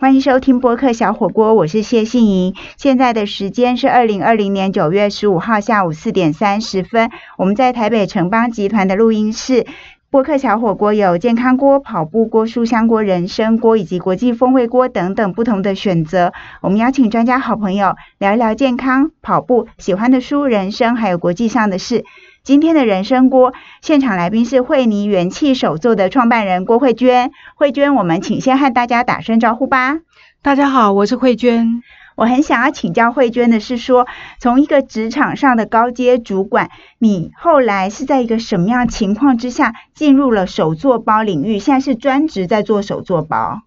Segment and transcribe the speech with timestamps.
[0.00, 2.54] 欢迎收听播客小火锅，我是谢杏莹。
[2.78, 9.66] 现在的时间是二零二零年九月十五号下午四点三十分，我们在台北城邦集团的录音室。
[10.08, 16.32] 播客小火锅有健康锅、跑步锅、书香锅、人参锅以及国际风味锅等等不同的选择。
[16.62, 22.06] 我们邀请专家好朋友聊一聊健康、跑步、喜欢的书、人生，还有国际上的事。
[22.42, 23.52] 今天的人生锅
[23.82, 27.32] 现场来宾是惠尼元气手作的创办人郭慧娟。
[27.54, 29.98] 慧娟，我们请先和大家打声招呼吧。
[30.40, 31.82] 大家好，我是慧娟。
[32.16, 34.06] 我很想要请教慧娟的是说，
[34.38, 41.58] 从一个职场上的高阶主管，你后来是在一个什么样情况之下进入了手作包领域？
[41.58, 43.60] 现在是专职在做手作包。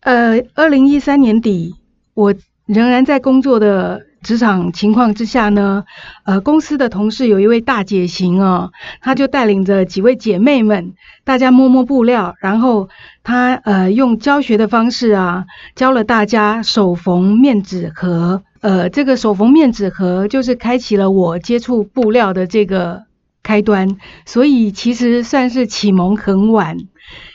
[0.00, 1.76] 呃，二零一三年底，
[2.14, 2.34] 我
[2.66, 4.07] 仍然在工作的。
[4.22, 5.84] 职场情况之下呢，
[6.24, 12.88] 呃，公司的同事有一位大姐型哦，她就带领着几位姐妹们，大家摸摸布料，然后
[13.22, 23.04] 她呃用教学的方式啊，教了大家手缝面纸盒，呃，这个手缝面纸盒就是开启了我接触布料的这个
[23.48, 23.96] 开端，
[24.26, 26.76] 所以其实算是启蒙很晚。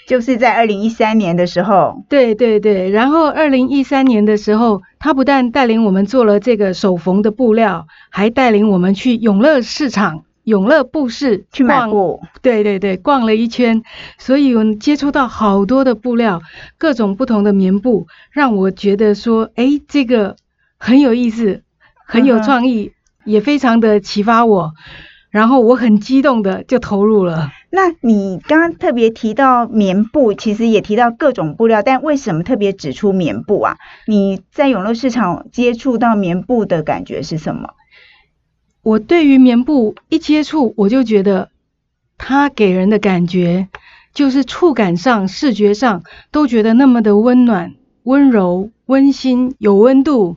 [0.07, 12.21] 就是在二零一三年的时候，对对对，然后二零一三年的时候，他不但带领我们做了这个手缝的布料，还带领我们去永乐市场、永乐布市去买布。
[12.43, 13.81] 对对对，逛了一圈，
[14.19, 16.43] 所以我们接触到好多的布料，
[16.77, 20.35] 各种不同的棉布，让我觉得说，哎，这个
[20.77, 21.63] 很有意思，
[22.05, 22.91] 很有创意，
[23.25, 24.73] 也非常的启发我，
[25.33, 27.49] 然后我很激动的就投入了。
[27.71, 33.77] 那你刚刚特别提到棉布，其实也提到各种布料，但为什么特别指出棉布啊？
[34.05, 37.71] 你在永乐市场接触到棉布的感觉是什么？
[38.83, 41.49] 我对于棉布一接触，我就觉得
[42.19, 43.69] 它给人的感觉
[44.13, 48.69] 就是触感上、视觉上都觉得那么的温暖、温柔。
[48.85, 50.35] 温馨有温度，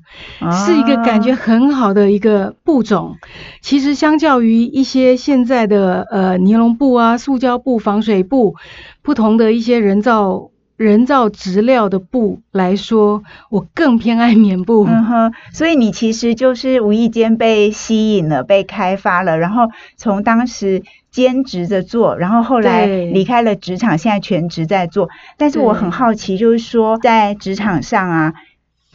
[0.52, 3.16] 是一个感觉很好的一个布种。
[3.60, 8.54] 其实相较于一些现在的呃尼龙布啊、塑胶布、防水布，
[9.02, 14.84] 不同的一些人造人造质料的布来说，我更偏爱棉布。
[14.86, 20.82] 嗯哼，所以你其实就是无意间被吸引了、被开发了，然后从当时。
[21.16, 25.08] 兼职着做，然后后来离开了职场，现在全职在做。
[25.38, 28.34] 但是我很好奇，就是说在职场上啊，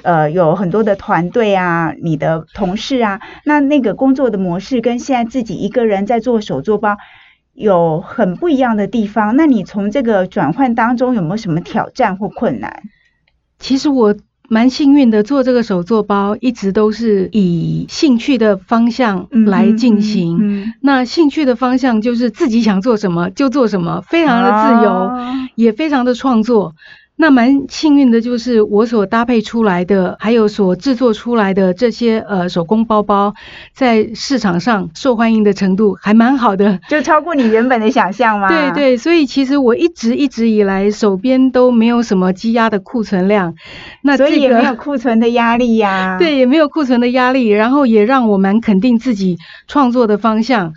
[0.03, 6.95] 呃，有很多的团队啊，你的同事啊，那那个工作的模式跟现在自己一个人在做手作包
[7.53, 9.35] 有很不一样的地方。
[9.35, 12.84] 那你从这个转换当中有没有什么挑战或困难？
[13.59, 14.16] 其实我。
[14.53, 20.73] 蛮幸运的，做这个手作包一直都是以兴趣的方向来进行。
[20.81, 25.09] 那兴趣的方向就是自己想做什么就做什么，非常的自由，
[25.56, 26.75] 也非常的创作。
[27.21, 33.35] 那蛮幸运的，就是我所搭配出来的，还有所制作出来的这些呃手工包包，
[33.75, 38.47] 在市场上受欢迎的程度还蛮好的，就超过你原本的想象吗？
[38.49, 43.53] 对对，所以其实我一直一直以来手边都没有什么积压的库存量，
[44.01, 46.17] 那所以也没有库存的压力呀。
[46.19, 49.37] 对，也没有库存的压力，然后也让我蛮肯定自己
[49.67, 50.73] 创作的方向。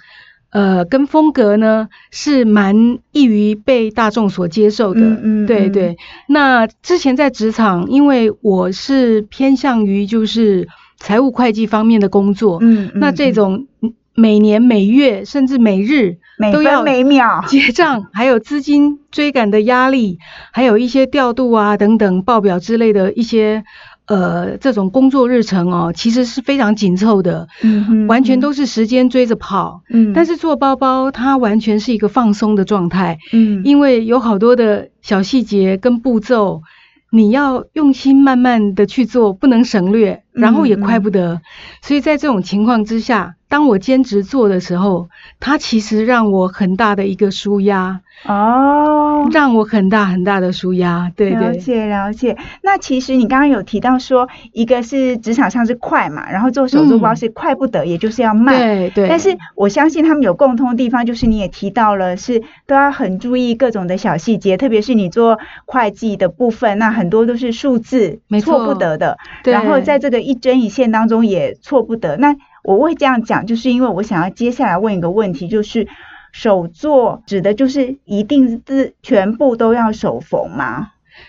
[0.54, 5.96] 呃，跟风格呢是蛮易于被大众所接受的，嗯嗯，对对。
[6.28, 13.66] 那之前在职场，因为我是偏向于就是财务会计方面的工作，嗯，那这种
[14.14, 16.18] 每年每月甚至每日
[16.52, 20.20] 都要每秒结账，还有资金追赶的压力，
[20.52, 23.64] 还有一些调度啊等等报表之类的一些。
[24.06, 36.62] 呃，这种工作日程哦，其实是非常紧凑的，嗯完全都是时间追着跑，嗯，但是做包包它完全是一个放松的状态，嗯，因为有好多的小细节跟步骤，
[37.10, 41.40] 你要用心慢慢的去做，不能省略，然后也快不得，
[41.80, 43.36] 所以在这种情况之下。
[43.54, 51.12] 当我兼职做的时候，它其实让我很大的一个舒压哦，让我很大很大的舒压。
[51.14, 52.36] 对对，了解了解。
[52.64, 58.56] 那其实你刚刚有提到说，一个是职场上是快嘛，然后做手作包是快不得，也就是要慢。
[58.56, 59.08] 对对。
[59.08, 69.16] 但是我相信他们有共通的地方，就是你也提到了，是都要很注意各种的小细节，特别是你做会计的部分，那很多都是数字，错不得的。
[69.44, 72.16] 然后在这个一针一线当中也错不得。
[72.16, 72.34] 那
[72.64, 75.86] 我会这样讲，就是因为我想要接下来问一个问题，就是
[76.32, 80.88] 手作指的就是一定是全部都要手缝吗？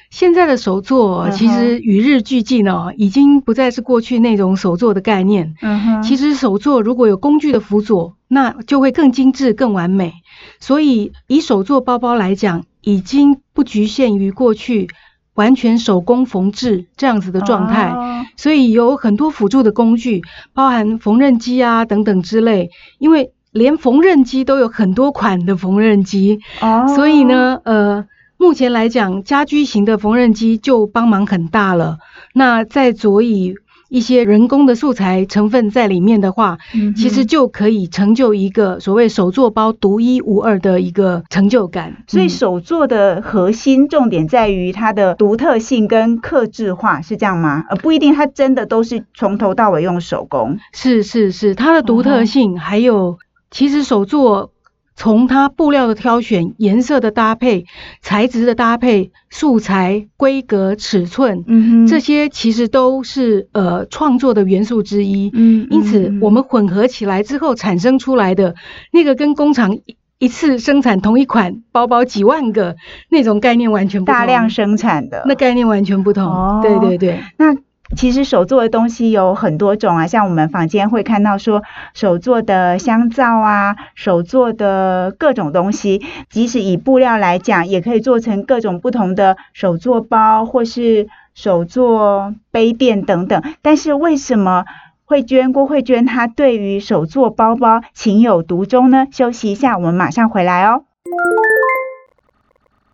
[0.10, 5.54] 现在的手作其实与日俱进哦，已经不再是过去那种手作的概念。
[5.62, 10.14] 嗯哼，其实手作如果有工具的辅佐，那就会更精致、更完美。
[10.60, 14.88] 所以以手作包包来讲，已经不局限于过去
[15.36, 17.94] 完全手工缝制这样子的状态，
[18.36, 20.22] 所以有很多辅助的工具，
[20.54, 22.70] 包含缝纫机啊等等之类。
[22.98, 26.40] 因为连缝纫机都有很多款的缝纫机，
[26.96, 28.06] 所以呢，呃，
[28.38, 32.00] 目前来讲，家居型的缝纫机就帮忙很大了。
[32.34, 33.56] 那在佐以
[33.90, 36.58] 一些人工的素材成分在里面的话，
[36.96, 42.04] 其实就可以成就一个所谓手作包独一无二的一个成就感。
[42.08, 47.64] 所以手作的核心重点在于它的独特性跟克制化，是这样吗？
[47.70, 50.58] 呃，不一定，它真的都是从头到尾用手工。
[50.74, 53.20] 是是是，它的独特性还有
[53.52, 54.52] 其实手作。
[54.96, 57.66] 从它布料的挑选、颜色的搭配、
[58.02, 65.30] 材质的搭配、素材、规格、尺寸，嗯这些其实都是呃创作的元素之一。
[65.34, 68.56] 嗯，因此我们混合起来之后产生出来的
[68.92, 72.78] 那个跟工厂一一次生产同一款包包几万个
[73.10, 74.14] 那种概念完全不同。
[74.14, 76.24] 大量生产的那概念完全不同。
[76.24, 77.20] 哦，对对对。
[77.38, 77.54] 那。
[77.96, 81.62] 其实手做的东西有很多种啊，像我们房间会看到说
[81.94, 93.44] 手做的香皂啊，手做的各种东西，即使以布料来讲，也可以做成各种不同的手做包或是手做杯垫等等。
[93.62, 94.66] 但是为什么
[95.06, 99.06] 慧娟郭慧娟她对于手做包包情有独钟呢？
[99.12, 100.86] 休息一下，我们马上回来哦。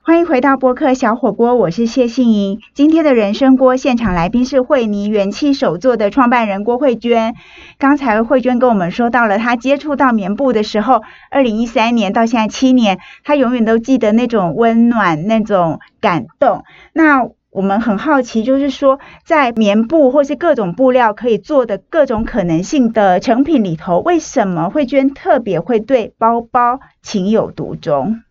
[0.03, 2.59] 欢迎回到播客小火锅，我是谢杏莹。
[2.73, 7.35] 今天的人生锅现场来宾是惠妮元气手作的创办人郭慧娟。
[7.77, 16.63] 刚才慧娟跟我们说到了，她接触到棉布的时候，二零一三年到现在七年，她永远都记得那种温暖、那种感动。
[16.93, 28.21] 那我们很好奇，就是说在棉布或是各种布料可以做的各种可能性的成品里头，为什么慧娟特别会对包包情有独钟？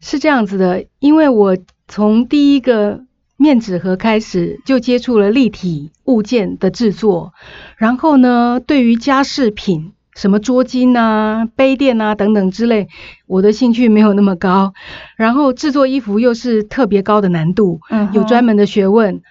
[0.00, 1.56] 是这样子的，因为我
[1.86, 3.04] 从第一个
[3.36, 7.32] 面纸盒开始就接触了立体物件的制作，
[7.76, 12.88] 然后呢，对于家饰品，什么桌巾啊、杯垫啊等等之类，
[13.26, 14.74] 我的兴趣没有那么高。
[15.16, 17.80] 然后制作衣服又是特别高的难度，
[18.12, 19.22] 有专门的学问。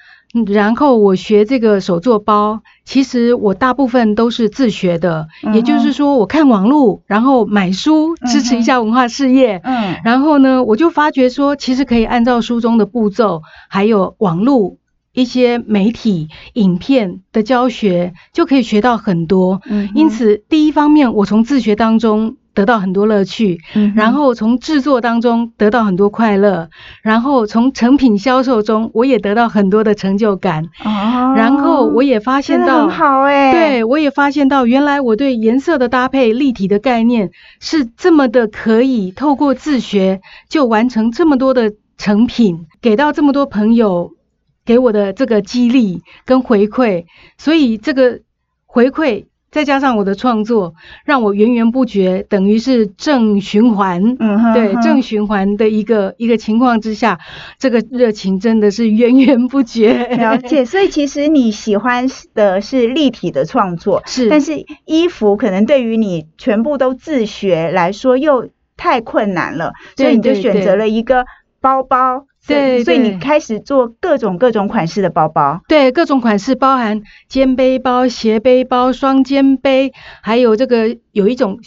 [0.46, 9.62] 然后我学这个手做包，其实我大部分都是自学的，也就是说我看网络，然后买书支持一下文化事业。
[9.64, 14.78] 嗯，然后呢，我就发觉说，其实可以按照书中的步骤，还有网络
[15.14, 19.62] 一些媒体影片的教学，就可以学到很多。
[19.70, 22.38] 嗯，因此第一方面，我从自学当中。
[22.58, 23.62] 得到很多乐趣，
[23.96, 26.72] 然后从制作当中得到很多快乐，
[27.04, 30.64] 然后从成品销售中我也得到很多的成就感。
[30.84, 44.14] 哦，然后我也发现到，很好哎，对我也发现到，原来我对颜色的搭配、立体的概念是这么的可以透过自学就完成这么多的成品，给到这么多朋友
[44.66, 47.06] 给我的这个激励跟回馈，
[47.38, 48.22] 所以这个
[48.66, 49.26] 回馈。
[49.50, 57.20] 再加上我的创作，让我源源不绝，等于是正循环，嗯，对，正循环的一个一个情况之下，
[57.58, 60.06] 这个热情真的是源源不绝。
[60.18, 71.26] 了解， 所以其实你喜欢的是立体的创作，是，但是衣服可能对于你全部都自学来说又太困难了，所以你就选择了一个
[71.62, 72.26] 包包。
[72.48, 75.62] 对，所以你开始做各种各种款式的包包。
[75.68, 81.60] 对，各种款式包含肩背包、斜背包、双肩背，还有这个有一种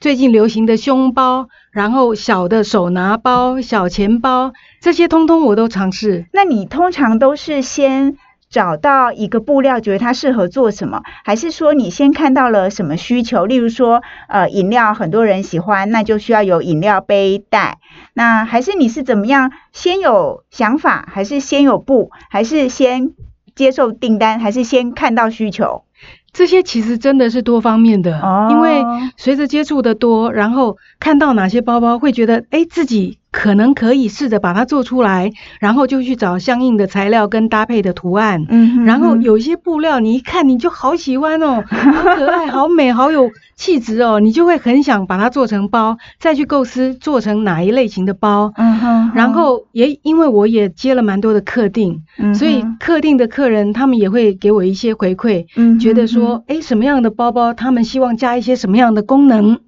[0.00, 6.26] 最近流行的胸包，然后小的手拿包、小钱包，这些通通我都尝试。
[6.32, 8.16] 那你通常都是先？
[8.50, 13.46] 找到一个布料，觉得它适合做什么，还是说你先看到了什么需求？
[13.46, 17.78] 例如说，呃，饮料很多人喜欢，那就需要有饮料杯带。
[18.14, 19.52] 那还是你是怎么样？
[19.72, 23.10] 先有想法，还是先有布，还是先
[23.54, 25.84] 接受订单，还是先看到需求？
[26.32, 28.84] 这些其实真的是多方面的，因为
[29.16, 33.18] 随着接触的多，然后看到哪些包包会觉得，哎，自己。
[33.30, 35.30] 可能可以试着把它做出来，
[35.60, 38.46] 然后就去找相应的材料跟搭配的图案。
[38.48, 48.52] 嗯，然后有一些布料，你一看你就好喜欢哦，好可爱，好美，好有气质哦，你就会很想把它做成包，再去构思做成哪一类型的包。
[48.56, 49.12] 嗯哼。
[49.14, 52.02] 然后也因为我也接了蛮多的客订，
[52.34, 55.46] 所以客定的客人他们也会给我一些回馈，
[55.78, 59.58] 觉得说，哎，什么样的包包他们希望加一些什么样的功能，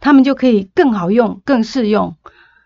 [0.00, 2.16] 他们就可以更好用、更适用。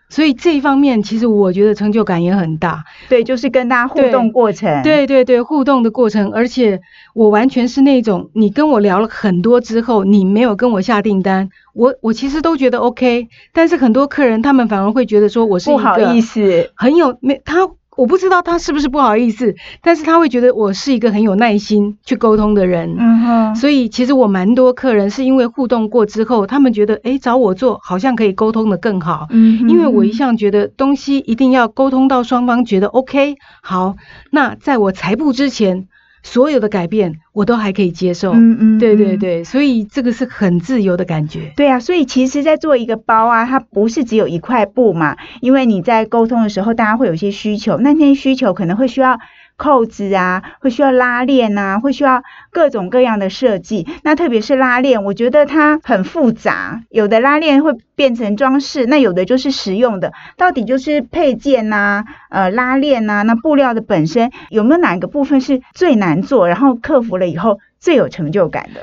[0.08, 2.84] 所以这一方面，其实我觉得成就感也很大。
[3.08, 4.82] 对，就是跟大家互动过程。
[4.82, 6.80] 对对对，互动的过程，而且
[7.14, 13.28] 我完全是那种，你跟我聊了很多之后，你没有跟我下订单，我我其实都觉得 OK。
[13.52, 22.94] 但是很多客人他们反而会觉得说我是不好意思，很有没他我不知道他是不是不好意思，但是他会觉得我是一个很有耐心去沟通的人。
[22.96, 23.56] 嗯哼。
[23.56, 29.26] 所以其实我蛮多客人是因为互动过之后，他们觉得哎找我做好像可以沟通的更好。
[29.30, 29.68] 嗯。
[29.68, 33.34] 因为我一向觉得东西一定要沟通到双方觉得 OK。
[33.62, 33.96] 好，
[34.30, 35.88] 那在我裁布之前。
[36.22, 41.52] 所有的改变我都还可以接受，嗯嗯，对对对，所以这个是很自由的感觉。
[41.56, 49.18] 对啊，所以其实，在做一个包啊，它不是只有一块布嘛，因为你在沟通的时候，大家会有一些需求，那些需求可能会需要。
[49.58, 53.86] 扣子啊，会需要拉链啊，会需要各种各样的设计。
[54.04, 56.82] 那特别是拉链，我觉得它很复杂。
[56.88, 60.12] 有的拉链会变成装饰，那有的就是实用的。
[60.36, 68.80] 到底就是配件呐，呃，拉链呐，那布料的本身有没有哪个部分是最难做，然后克服了以后最有成就感的？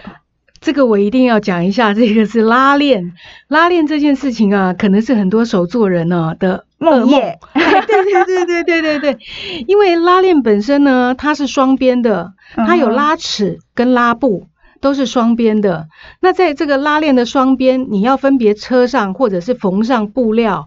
[0.66, 3.14] 这个我一定要讲一下，这个是拉链。
[3.48, 7.38] 拉链这件事情啊，可能是很多手作人呢的梦魇。
[7.54, 9.18] 对对对对对对对，
[9.70, 14.48] 因为拉链本身呢，它是双边的，它有拉尺跟拉布，
[14.82, 15.88] 都是双边的。
[16.20, 20.66] 那在这个拉链的双边，你要分别车上或者是缝上布料，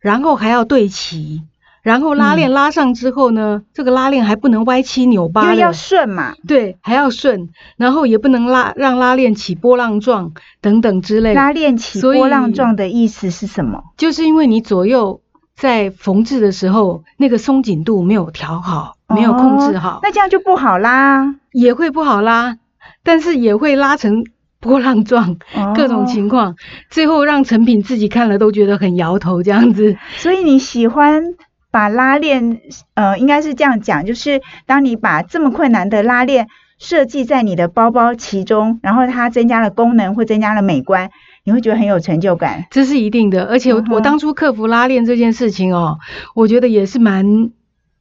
[0.00, 1.42] 然后还要对齐。
[1.82, 6.34] 然后拉链拉上之后呢，这个拉链还不能歪七扭八的，因为要顺嘛。
[6.46, 11.32] 对，还要顺，然后也不能拉让拉链起波浪状等等之类。
[11.32, 13.82] 拉链起波浪状的意思是什么？
[13.96, 15.22] 就是因为你左右
[15.56, 22.58] 在缝制的时候，那个松紧度没有调好，没有控制好，那这样就不好拉，也会不好拉，
[23.02, 24.24] 但是也会拉成
[24.60, 25.36] 波浪状，
[25.74, 26.56] 各种情况，
[26.90, 29.96] 最后让成品自己看了都觉得很摇头这样子。
[30.16, 31.24] 所以你喜欢。
[31.70, 32.60] 把拉链，
[32.94, 36.48] 呃，应该是这样讲，就是当你把这么困难的拉链
[36.78, 41.10] 设计在你的包包其中，然后它增加了功能或增加了美观，
[41.44, 42.66] 你会觉得很有成就感。
[42.70, 45.98] 这是一定的，而且我当初克服拉链这件事情哦，
[46.34, 47.50] 我觉得也是蛮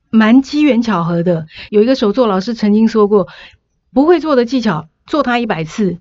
[0.09, 1.45] 蛮机缘巧合的。
[1.69, 3.27] 有一个手作老师曾经说过，
[3.93, 5.99] 不会做的技巧，做它一百次。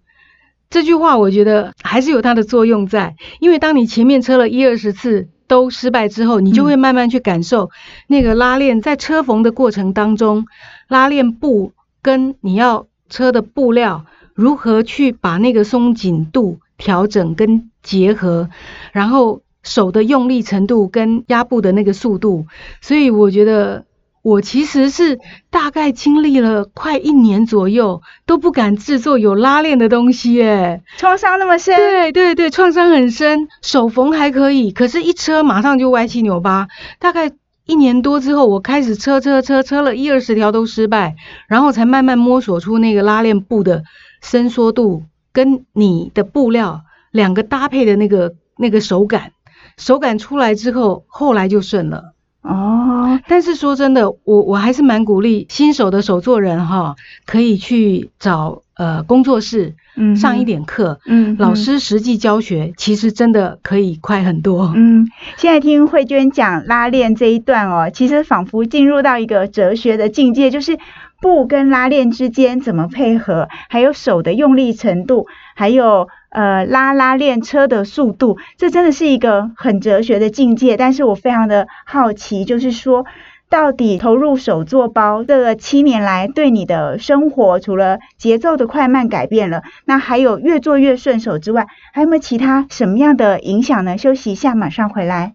[0.71, 5.29] 这句话我觉得还是有它的作用在，因为当你前面车了一二十次。
[5.49, 7.71] 都失败之后，你就会慢慢去感受
[8.07, 10.47] 那个拉链在车缝的过程当中，
[10.87, 18.49] 拉链布跟你要车的布料如何去把那个松紧度调整跟结合，
[18.93, 22.47] 然后手的用力程度跟压布的那个速度，
[22.81, 23.88] 所以我觉得。
[24.29, 25.19] 我其实是
[25.49, 31.75] 大概经历了快一年左右，都不敢制作有拉链的东西，哎，创伤那么深？
[31.77, 33.49] 对对对，创伤很深。
[33.63, 36.69] 手缝还可以，可是，一车马上就歪七扭八。
[36.99, 37.33] 大概
[37.65, 41.17] 一年多之后，我开始车车车车了一二十条都失败，
[41.49, 43.83] 然后才慢慢摸索出那个拉链布的
[44.21, 49.33] 伸缩度跟你的布料两个搭配的那个那个手感，
[49.79, 52.13] 手感出来之后，后来就顺了。
[52.49, 64.73] 哦，但是说真的，我我还是蛮鼓励新手的手作人哈，可以去找呃工作室，嗯，上一点课，嗯，老师实际教学，其实真的可以快很多。
[64.75, 70.79] 嗯，现在听慧娟讲拉链这一段哦，其实仿佛进入到一个哲学的境界，就是
[71.21, 76.09] 布跟拉链之间怎么配合，还有手的用力程度，还有。
[76.31, 80.77] 呃，拉拉链车的速度，这真的是一个很哲学的境界。
[80.77, 83.07] 但是我非常的好奇，就是说，
[83.49, 93.97] 到底投入手作包这七年来，对你的生活，除了节奏的快慢改变了，那还有越做越顺手之外，还有没有其他什么样的影响呢？
[93.97, 95.35] 休息一下，马上回来。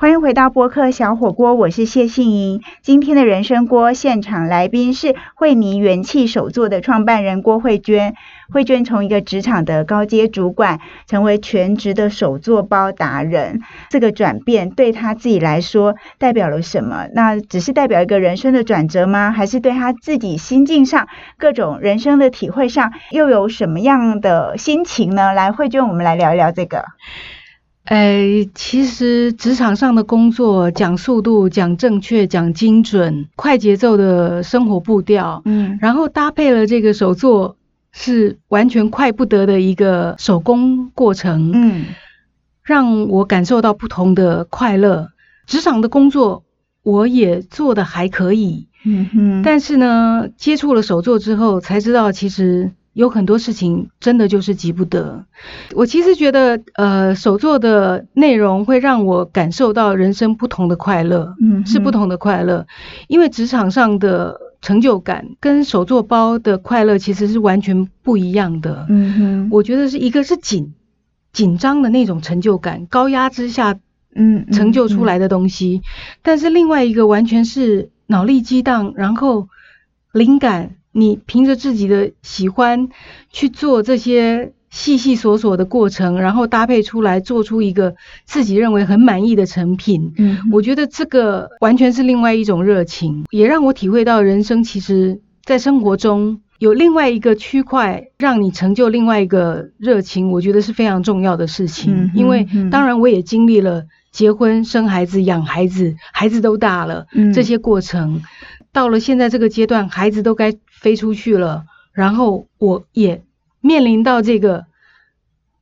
[0.00, 2.62] 欢迎回到播客小火锅，我是谢杏莹。
[2.80, 8.14] 今天的人生锅现场来宾是惠尼元气手作的创办人郭慧娟。
[8.50, 17.06] 慧娟从一个职场的高阶主管，成为全职的手作包达人，这个转变对她自己来说代表了什么？
[17.12, 19.30] 那只是代表一个人生的转折吗？
[19.30, 25.34] 还是对她自己心境上各种人生的体会上，又有什么样的心情呢？
[25.34, 26.86] 来，慧娟，我们来聊一聊这个。
[27.84, 37.56] 哎，其实职场上的工作讲速度、讲正确、讲精准、快节奏的生活步调，嗯，然后搭配了这个手作，
[37.90, 41.86] 是完全快不得的一个手工过程，嗯，
[42.62, 45.08] 让我感受到不同的快乐。
[45.46, 46.44] 职场的工作
[46.84, 52.70] 我也做的还可以，嗯哼，但是呢，接触了手作之后，才知道其实。
[52.92, 55.24] 有很多事情真的就是急不得。
[55.74, 62.66] 我其实觉得，呃，手作的内容会让我感受到人生不同的快乐，嗯，是不同的快乐。
[63.06, 68.86] 因为职场上的成就感跟手作包的快乐其实是完全不一样的。
[68.88, 70.74] 嗯哼，我觉得是一个是紧
[71.32, 73.78] 紧张的那种成就感，高压之下
[74.16, 75.80] 嗯成就出来的东西。
[76.22, 79.48] 但是另外一个完全是脑力激荡，然后
[80.12, 82.88] 灵感，你凭着自己的喜欢
[83.30, 84.52] 去做这些。
[84.72, 90.12] 细细琐琐的过程，然后搭配出来，做出一个自己认为很满意的成品。
[90.16, 102.12] 嗯，我觉得这个完全是另外一种热情，也让我体会到人生其实，在生活中有另外一个区块，让你成就另外一个热情，我觉得是非常重要的事情。
[102.14, 108.22] 因为当然我也经历了结婚、生孩子、养孩子，孩子都大了，这些过程，
[108.72, 113.22] 到了现在这个阶段，孩子都该飞出去了，然后我也。
[113.62, 114.64] 面临到这个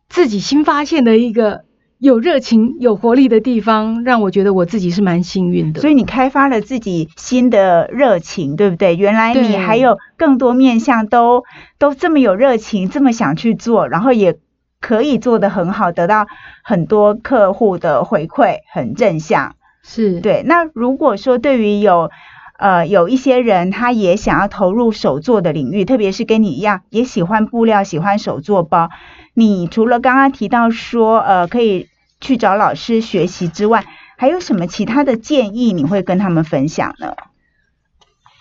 [0.09, 1.65] 自己新发现的一个
[1.99, 5.81] 有热情、有活力的地方，让我觉得我自己是蛮幸运的。
[5.81, 8.95] 所以你开发了自己新的热情，对不对？
[8.95, 11.43] 原来你还有更多面向，都
[11.77, 14.39] 都这么有热情，这么想去做，然后也
[14.81, 16.29] 可以做得很好，得到
[16.63, 19.57] 很多客户的回馈，很正向。
[19.83, 20.45] 是对。
[20.47, 22.13] 那如果说对于有
[22.59, 28.91] 呃，有一些人他也想要投入手作的领域，特别是跟你一样也喜欢布料、喜欢手作包。
[29.33, 31.89] 你除了刚刚提到说，呃，可以
[32.21, 33.87] 去找老师学习之外，
[34.17, 37.15] 还有什么其他的建议你会跟他们分享呢？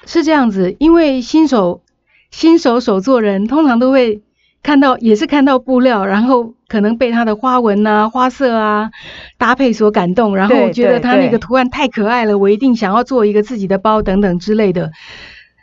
[0.06, 1.84] 是这样子，因为新手
[2.32, 4.24] 新手手作人通常都会。
[4.68, 8.92] 看到也是看到布料，然后可能被它的花纹啊、花色啊
[9.38, 14.92] 搭配所感动，然后我觉得它那个图案太可爱了，我一定想要做一个自己的包等等之类的。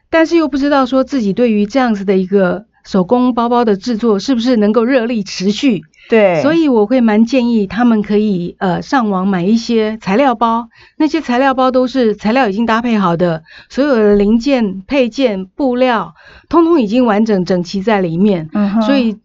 [0.08, 5.82] 但是又不知道说自己对于这样子的一个手工包包的制作是不是能够热力持续。
[6.08, 16.14] 对，所以我会蛮建议他们可以呃上网买一些材料包，那些材料包都是材料已经搭配好的，所有的零件、配件、布料，
[16.48, 18.48] 通通已经完整整齐在里面，
[18.86, 19.18] 所以。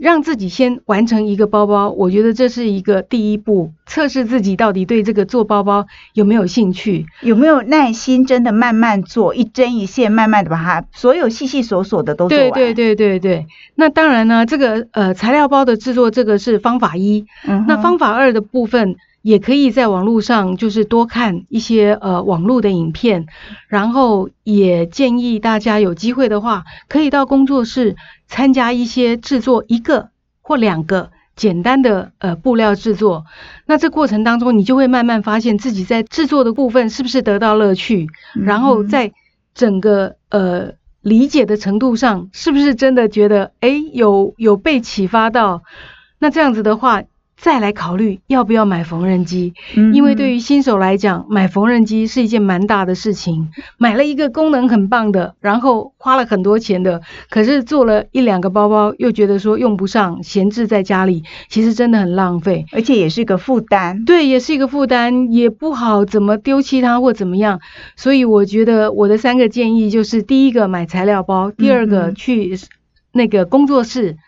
[0.00, 12.50] 让自己先完成一个包包，我觉得这是一个第一步，测试自己到底对这个做包包有没有兴趣，有没有耐心，真的慢慢做，一针一线，慢慢的把它所有细细琐琐的都做完。
[12.52, 13.46] 对对对对对。
[13.74, 17.26] 那当然呢，这个呃材料包的制作，这个是方法一。
[17.46, 17.66] 嗯。
[17.68, 18.96] 那方法二的部分。
[19.22, 23.26] 也可以在网络上，就是多看一些呃网络的影片，
[23.68, 30.08] 然后也建议大家有机会的话，可以到工作室参加一些制作一个
[30.40, 33.26] 或两个简单的呃布料制作。
[33.66, 39.12] 那这过程当中，你就会慢慢发现自己在制作的部分是不是得到乐趣，然后在
[39.54, 45.62] 整个呃理解的程度上，是不是真的觉得哎有有被启发到？
[46.18, 47.02] 那这样子的话。
[47.40, 49.54] 再来考虑要不要买缝纫机，
[49.94, 53.48] 因为对于新手来讲，买缝纫机是一件蛮大的事情。
[53.78, 57.00] 买了一个功能很棒的，然后花了很多钱的，
[57.30, 64.04] 可是做了一两个包包，又觉得说用不上，闲置在家里，其实真的很浪费，而且也是一个负担。
[64.04, 67.60] 对，也是一个负担，也不好怎么丢弃它或怎么样。
[67.96, 72.58] 所以我觉得我的三个建议就是：第一个买材料包，第二个去
[73.12, 74.18] 那个工作室。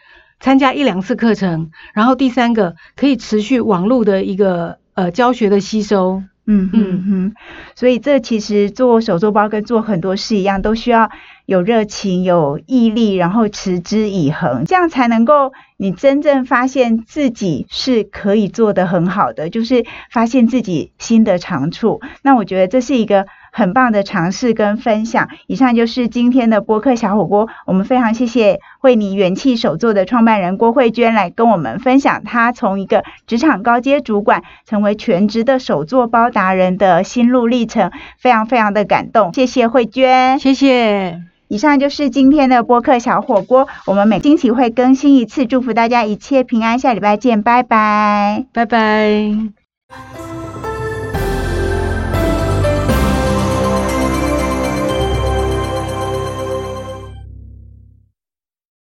[0.43, 7.35] 参加一两次课程，然后第三个可以持续网络的一个呃教学的吸收，嗯嗯嗯，
[7.77, 11.11] 所以这其实做手作包跟做很多事一样，都需要
[11.47, 22.01] 有热情、有毅力，然后持之以恒，这样才能够你真正发现自己是可以做得很好的，就是发现自己新的长处。
[22.23, 23.27] 那我觉得这是一个。
[23.53, 27.49] 很棒的尝试跟分享，以上就是今天的播客小火锅。
[27.67, 39.33] 我们非常谢谢惠妮元气手作的创办人郭慧娟来跟我们分享她从一个职场高阶主管成为全职的手作包达人的心路历程，非常非常的感动。
[39.35, 41.21] 谢谢慧娟，谢谢。
[41.49, 50.42] 以上就是今天的播客小火锅，我们每星期会更新一次，祝福大家一切平安，下礼拜见，拜拜，拜拜。